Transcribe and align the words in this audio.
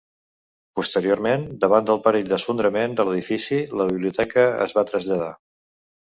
Posteriorment, 0.77 1.41
davant 1.65 1.83
del 1.89 1.99
perill 2.07 2.31
d'esfondrament 2.31 2.95
de 2.99 3.05
l'edifici, 3.09 3.59
la 3.81 3.85
biblioteca 3.91 4.47
es 4.67 4.73
va 4.79 4.85
traslladar. 4.93 5.29